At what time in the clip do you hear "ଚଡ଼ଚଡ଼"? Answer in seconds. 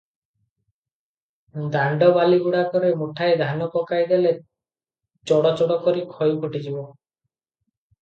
5.33-5.81